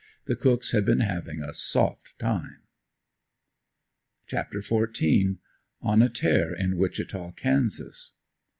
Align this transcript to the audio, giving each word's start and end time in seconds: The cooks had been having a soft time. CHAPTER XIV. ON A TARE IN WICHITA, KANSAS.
The 0.25 0.35
cooks 0.35 0.71
had 0.71 0.83
been 0.83 1.01
having 1.01 1.43
a 1.43 1.53
soft 1.53 2.17
time. 2.17 2.63
CHAPTER 4.25 4.59
XIV. 4.61 5.37
ON 5.83 6.01
A 6.01 6.09
TARE 6.09 6.55
IN 6.55 6.75
WICHITA, 6.77 7.33
KANSAS. 7.37 8.13